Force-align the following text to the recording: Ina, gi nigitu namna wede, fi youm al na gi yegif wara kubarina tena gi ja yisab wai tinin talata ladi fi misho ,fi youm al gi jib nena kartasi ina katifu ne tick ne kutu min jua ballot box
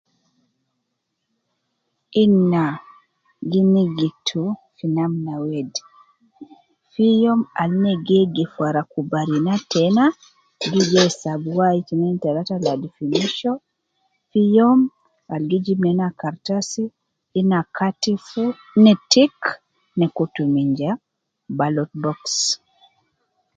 Ina, 2.23 2.63
gi 3.51 3.61
nigitu 3.73 4.41
namna 4.95 5.33
wede, 5.47 5.81
fi 6.91 7.05
youm 7.23 7.41
al 7.61 7.71
na 7.83 7.91
gi 8.05 8.13
yegif 8.19 8.51
wara 8.61 8.81
kubarina 8.91 9.53
tena 9.71 10.03
gi 10.71 10.81
ja 10.91 11.03
yisab 11.07 11.41
wai 11.57 11.79
tinin 11.87 12.15
talata 12.23 12.55
ladi 12.65 12.87
fi 12.95 13.03
misho 13.13 13.53
,fi 14.29 14.41
youm 14.55 14.79
al 15.33 15.43
gi 15.49 15.57
jib 15.65 15.79
nena 15.85 16.07
kartasi 16.21 16.83
ina 17.39 17.59
katifu 17.77 18.43
ne 18.83 18.93
tick 19.11 19.37
ne 19.97 20.05
kutu 20.15 20.43
min 20.53 20.69
jua 20.77 20.93
ballot 21.57 21.91
box 22.03 22.17